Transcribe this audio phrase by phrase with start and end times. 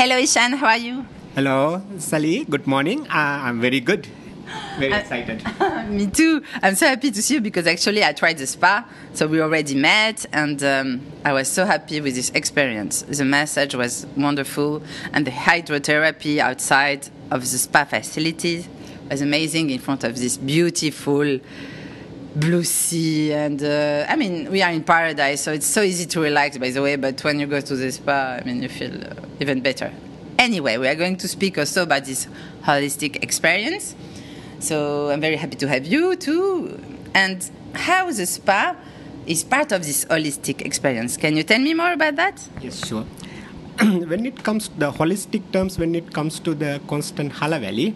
[0.00, 0.52] Hello, Ishan.
[0.54, 1.04] How are you?
[1.34, 2.46] Hello, Sally.
[2.48, 3.06] Good morning.
[3.08, 4.06] Uh, I'm very good.
[4.78, 5.42] Very Uh, excited.
[5.90, 6.42] Me too.
[6.62, 9.74] I'm so happy to see you because actually I tried the spa, so we already
[9.74, 13.02] met, and um, I was so happy with this experience.
[13.02, 14.82] The massage was wonderful,
[15.12, 18.68] and the hydrotherapy outside of the spa facilities
[19.10, 21.40] was amazing in front of this beautiful
[22.34, 23.32] blue sea.
[23.32, 26.70] And uh, I mean, we are in paradise, so it's so easy to relax, by
[26.70, 26.96] the way.
[26.96, 29.92] But when you go to the spa, I mean, you feel uh, even better.
[30.38, 32.26] Anyway, we are going to speak also about this
[32.62, 33.94] holistic experience.
[34.58, 36.78] So I'm very happy to have you too.
[37.14, 38.76] And how the spa
[39.26, 41.16] is part of this holistic experience.
[41.16, 42.48] Can you tell me more about that?
[42.60, 43.04] Yes, sure.
[43.80, 47.94] when it comes to the holistic terms, when it comes to the Constance Halaveli,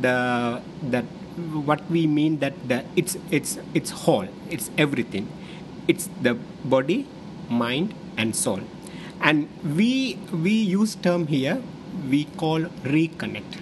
[0.00, 1.04] the that
[1.36, 5.28] what we mean that the it's it's it's whole, it's everything.
[5.88, 6.34] It's the
[6.64, 7.06] body,
[7.48, 8.60] mind, and soul.
[9.20, 11.62] And we we use term here
[12.08, 13.60] we call reconnect.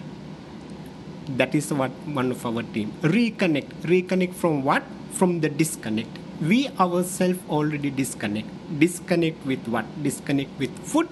[1.36, 3.70] That is what one of our team reconnect.
[3.82, 4.82] Reconnect from what?
[5.12, 6.18] From the disconnect.
[6.40, 8.48] We ourselves already disconnect.
[8.78, 9.86] Disconnect with what?
[10.02, 11.08] Disconnect with food,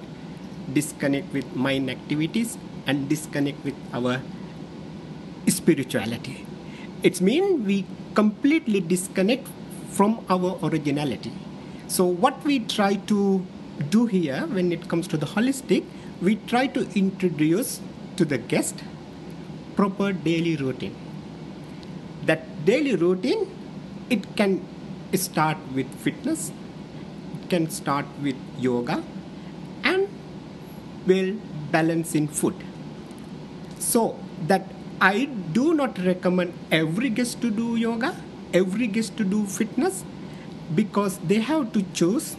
[0.72, 4.20] disconnect with mind activities, and disconnect with our
[5.46, 6.49] spirituality.
[7.02, 9.48] It means we completely disconnect
[9.90, 11.32] from our originality.
[11.88, 13.44] So, what we try to
[13.88, 15.84] do here when it comes to the holistic,
[16.20, 17.80] we try to introduce
[18.16, 18.84] to the guest
[19.76, 20.94] proper daily routine.
[22.26, 23.48] That daily routine,
[24.10, 24.66] it can
[25.14, 26.52] start with fitness,
[27.40, 29.02] it can start with yoga,
[29.82, 30.06] and
[31.06, 31.34] will
[31.70, 32.54] balance in food.
[33.78, 34.66] So that
[35.00, 38.14] I do not recommend every guest to do yoga,
[38.52, 40.04] every guest to do fitness,
[40.74, 42.34] because they have to choose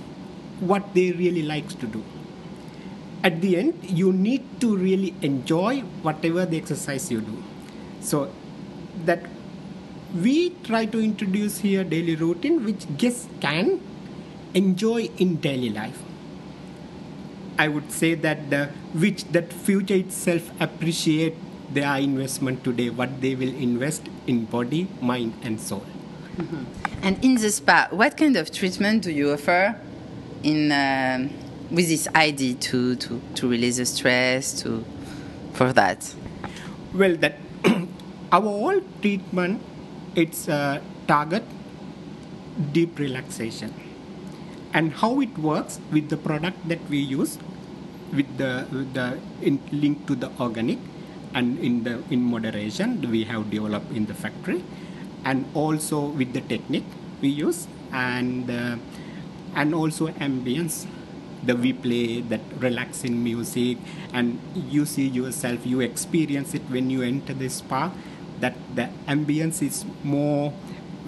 [0.59, 2.04] what they really likes to do.
[3.23, 7.44] At the end, you need to really enjoy whatever the exercise you do.
[8.00, 8.32] So
[9.06, 9.26] that
[10.14, 13.80] we try to introduce here daily routine which guests can
[14.54, 15.99] enjoy in daily life.
[17.58, 21.36] I would say that the which that future itself appreciate
[21.73, 25.86] their investment today, what they will invest in body, mind, and soul.
[27.02, 29.76] And in the spa, what kind of treatment do you offer
[30.43, 31.30] in um
[31.71, 34.83] with this idea to, to, to release the stress to
[35.54, 36.14] for that?
[36.93, 37.37] Well, that
[38.31, 39.61] our whole treatment
[40.15, 41.43] it's uh, target
[42.73, 43.73] deep relaxation,
[44.73, 47.37] and how it works with the product that we use,
[48.14, 50.80] with the with the in, link to the organic,
[51.33, 54.64] and in the in moderation we have developed in the factory,
[55.25, 56.87] and also with the technique
[57.21, 58.75] we use, and uh,
[59.55, 60.86] and also ambience.
[61.43, 63.80] The we play that relaxing music
[64.14, 64.37] and
[64.69, 67.89] you see yourself you experience it when you enter the spa
[68.42, 70.53] that the ambience is more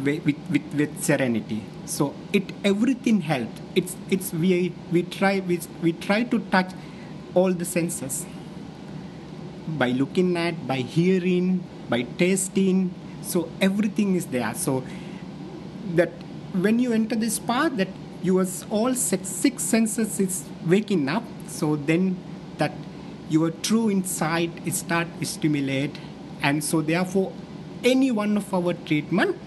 [0.04, 0.38] with, with,
[0.74, 1.64] with, serenity.
[1.86, 6.72] So it everything helped it's it's we we try we, we try to touch
[7.36, 8.26] all the senses
[9.68, 12.94] by looking at by hearing by tasting.
[13.22, 14.54] So everything is there.
[14.54, 14.84] So
[15.96, 16.12] that
[16.54, 17.88] when you enter this spa that
[18.22, 21.24] your all six, six senses is waking up.
[21.48, 22.18] So then
[22.58, 22.74] that
[23.30, 25.98] your true inside is start stimulate.
[26.42, 27.32] And so therefore
[27.84, 29.38] any one of our treatment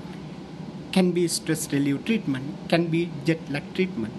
[0.93, 4.15] can be stress relief treatment can be jet lag treatment.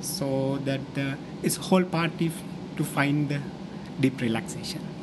[0.00, 2.30] So that uh, is whole party
[2.76, 3.40] to find the
[3.98, 4.95] deep relaxation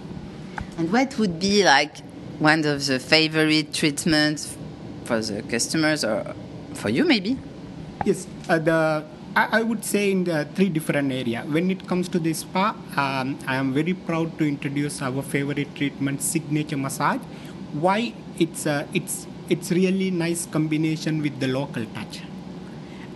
[0.77, 1.99] And what would be like
[2.39, 4.57] one of the favorite treatments
[5.05, 6.33] for the customers or
[6.73, 7.37] for you maybe?
[8.05, 11.43] Yes, uh, the I, I would say in the three different area.
[11.43, 15.75] When it comes to the spa, um, I am very proud to introduce our favorite
[15.75, 17.21] treatment, signature massage.
[17.73, 22.21] Why it's uh, it's it's really nice combination with the local touch.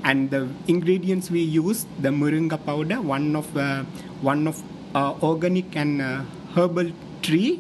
[0.03, 3.83] And the ingredients we use, the moringa powder, one of uh,
[4.21, 4.61] one of
[4.95, 6.21] uh, organic and uh,
[6.55, 6.91] herbal
[7.27, 7.51] tree,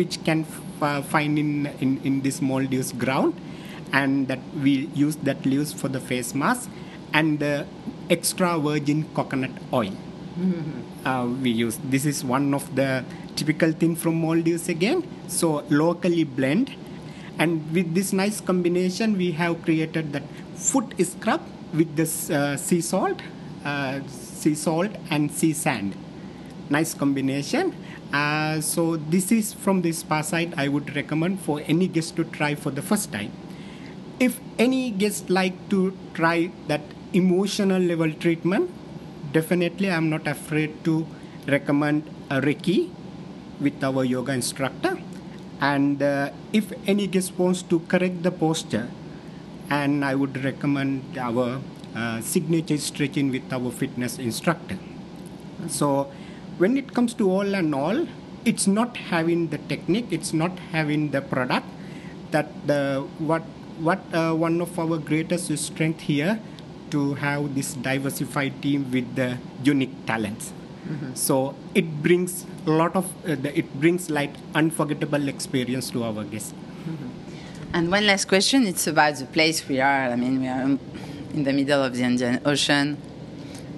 [0.00, 0.46] which can
[0.80, 3.34] uh, find in, in in this Maldives ground.
[3.90, 6.68] And that we use that leaves for the face mask
[7.20, 7.66] and the
[8.16, 9.94] extra virgin coconut oil.
[11.04, 13.04] Uh, we use this is one of the
[13.34, 15.02] typical thing from Maldives again.
[15.26, 16.74] So locally blend.
[17.38, 20.24] And with this nice combination we have created that
[20.54, 21.40] foot scrub
[21.72, 23.22] with this uh, sea salt
[23.64, 25.96] uh, sea salt and sea sand.
[26.68, 27.74] Nice combination
[28.12, 32.24] uh, so this is from the spa side i would recommend for any guest to
[32.24, 33.32] try for the first time
[34.18, 36.80] if any guest like to try that
[37.12, 38.70] emotional level treatment
[39.32, 41.06] definitely i'm not afraid to
[41.46, 42.90] recommend a Reiki
[43.60, 44.98] with our yoga instructor.
[45.60, 48.88] And uh, if any guest wants to correct the posture,
[49.70, 51.60] and I would recommend our
[51.96, 54.78] uh, signature stretching with our fitness instructor.
[55.66, 56.12] So,
[56.58, 58.06] when it comes to all and all,
[58.44, 61.66] it's not having the technique, it's not having the product.
[62.30, 63.42] That the what
[63.78, 66.40] what uh, one of our greatest strength here
[66.90, 70.52] to have this diversified team with the unique talents.
[71.12, 76.24] So it brings a lot of uh, the, it brings like unforgettable experience to our
[76.24, 76.54] guests.
[77.74, 80.08] And one last question it's about the place we are.
[80.08, 80.62] I mean, we are
[81.34, 82.96] in the middle of the Indian Ocean,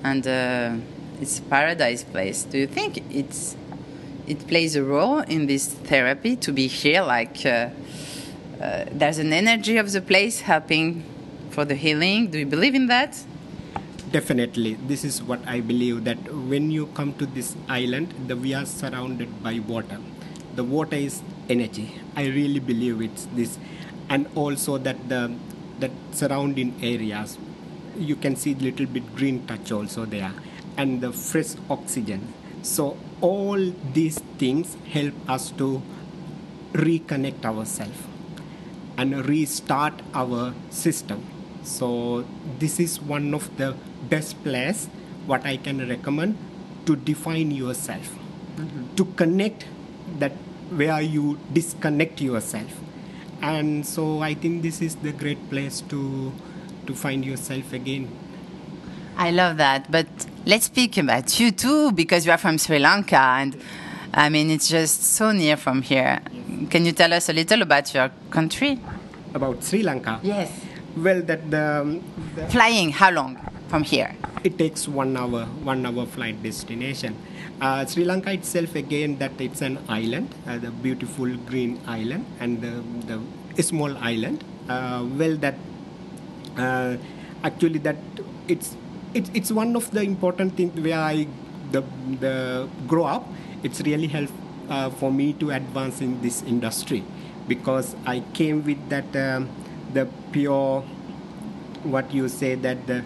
[0.04, 0.74] and uh,
[1.20, 2.44] it's a paradise place.
[2.44, 3.56] Do you think it's
[4.26, 7.02] it plays a role in this therapy to be here?
[7.02, 7.70] Like, uh,
[8.60, 11.04] uh, there's an energy of the place helping
[11.50, 12.30] for the healing.
[12.30, 13.18] Do you believe in that?
[14.12, 18.54] Definitely, this is what I believe that when you come to this island, the, we
[18.54, 19.98] are surrounded by water.
[20.56, 22.00] The water is energy.
[22.16, 23.58] I really believe it's this,
[24.08, 25.32] and also that the
[25.78, 27.38] that surrounding areas,
[27.96, 30.32] you can see a little bit green touch also there,
[30.80, 32.32] and the fresh oxygen.
[32.62, 35.82] So all these things help us to
[36.72, 37.98] reconnect ourselves
[38.96, 41.26] and restart our system.
[41.62, 42.24] So
[42.58, 43.74] this is one of the
[44.08, 44.88] best place
[45.26, 46.38] what I can recommend
[46.86, 48.16] to define yourself,
[48.56, 48.94] mm-hmm.
[48.96, 49.66] to connect
[50.18, 50.32] that
[50.70, 52.72] where you disconnect yourself.
[53.42, 56.32] And so I think this is the great place to
[56.86, 58.08] to find yourself again.
[59.16, 59.90] I love that.
[59.90, 60.06] But
[60.46, 63.56] let's speak about you too, because you are from Sri Lanka, and
[64.14, 66.20] I mean, it's just so near from here.
[66.70, 68.80] Can you tell us a little about your country?
[69.34, 70.20] About Sri Lanka.
[70.22, 70.50] Yes.
[70.96, 72.00] Well, that the,
[72.34, 73.36] the Flying, how long
[73.68, 74.14] from here?
[74.44, 77.16] it takes one hour one hour flight destination
[77.60, 82.60] uh, sri lanka itself again that it's an island uh, the beautiful green island and
[82.62, 82.72] the,
[83.56, 85.56] the small island uh, well that
[86.56, 86.96] uh,
[87.44, 87.96] actually that
[88.48, 88.76] it's
[89.14, 91.26] it's it's one of the important things where i
[91.72, 91.82] the
[92.20, 93.26] the grow up.
[93.62, 94.32] It's really helped
[94.68, 97.04] uh, for me to advance in this industry
[97.46, 99.48] because i came with that um,
[99.92, 100.82] the pure
[101.82, 103.02] what you say that the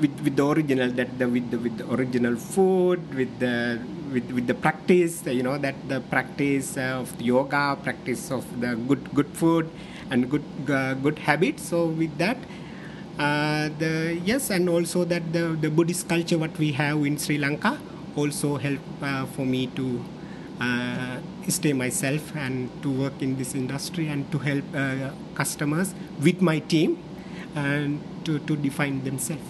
[0.00, 3.78] with, with the original that the with the with the original food with the
[4.12, 9.02] with, with the practice you know that the practice of yoga practice of the good
[9.14, 9.68] good food
[10.10, 11.62] and good uh, good habits.
[11.62, 12.69] So with that uh,
[13.78, 17.78] the yes and also that the the buddhist culture what we have in sri lanka
[18.16, 20.02] also help uh, for me to
[20.60, 21.18] uh,
[21.48, 26.58] stay myself and to work in this industry and to help uh, customers with my
[26.58, 26.98] team
[27.54, 29.42] and to, to define themselves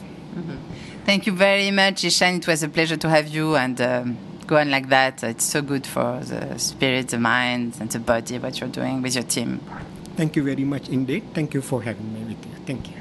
[1.05, 2.37] Thank you very much, Ishan.
[2.37, 5.25] It was a pleasure to have you and um, go on like that.
[5.25, 9.15] It's so good for the spirit, the mind, and the body, what you're doing with
[9.15, 9.61] your team.
[10.17, 11.25] Thank you very much indeed.
[11.35, 12.53] Thank you for having me with you.
[12.67, 13.00] Thank you.